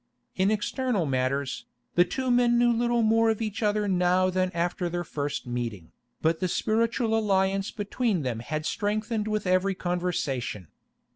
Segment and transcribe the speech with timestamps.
[0.35, 4.89] In external matters, the two men knew little more of each other now than after
[4.89, 5.91] their first meeting,
[6.23, 10.69] but the spiritual alliance between them had strengthened with every conversation.